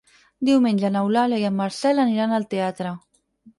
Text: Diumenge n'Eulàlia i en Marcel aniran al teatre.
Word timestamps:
Diumenge 0.47 0.91
n'Eulàlia 0.95 1.43
i 1.43 1.47
en 1.51 1.55
Marcel 1.61 2.03
aniran 2.07 2.35
al 2.41 2.51
teatre. 2.57 2.97